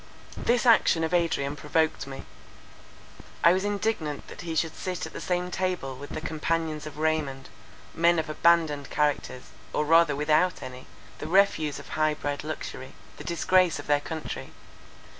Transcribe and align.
This 0.45 0.65
action 0.65 1.03
of 1.03 1.13
Adrian 1.13 1.55
provoked 1.55 2.07
me. 2.07 2.23
I 3.43 3.53
was 3.53 3.63
indignant 3.63 4.29
that 4.29 4.41
he 4.41 4.55
should 4.55 4.73
sit 4.75 5.05
at 5.05 5.13
the 5.13 5.21
same 5.21 5.51
table 5.51 5.95
with 5.95 6.09
the 6.09 6.21
companions 6.21 6.87
of 6.87 6.97
Raymond—men 6.97 8.17
of 8.17 8.27
abandoned 8.27 8.89
characters, 8.89 9.51
or 9.73 9.85
rather 9.85 10.15
without 10.15 10.63
any, 10.63 10.87
the 11.19 11.27
refuse 11.27 11.77
of 11.77 11.89
high 11.89 12.15
bred 12.15 12.43
luxury, 12.43 12.93
the 13.17 13.23
disgrace 13.23 13.77
of 13.77 13.85
their 13.85 14.01
country. 14.01 14.53